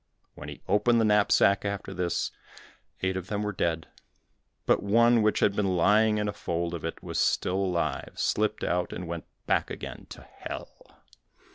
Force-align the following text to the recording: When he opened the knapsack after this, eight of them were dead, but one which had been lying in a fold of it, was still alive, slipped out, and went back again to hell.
When 0.33 0.49
he 0.49 0.63
opened 0.67 0.99
the 0.99 1.05
knapsack 1.05 1.63
after 1.63 1.93
this, 1.93 2.31
eight 3.03 3.15
of 3.15 3.27
them 3.27 3.43
were 3.43 3.51
dead, 3.51 3.85
but 4.65 4.81
one 4.81 5.21
which 5.21 5.41
had 5.41 5.55
been 5.55 5.77
lying 5.77 6.17
in 6.17 6.27
a 6.27 6.33
fold 6.33 6.73
of 6.73 6.83
it, 6.83 7.03
was 7.03 7.19
still 7.19 7.57
alive, 7.57 8.13
slipped 8.15 8.63
out, 8.63 8.93
and 8.93 9.07
went 9.07 9.25
back 9.45 9.69
again 9.69 10.07
to 10.09 10.23
hell. 10.39 11.03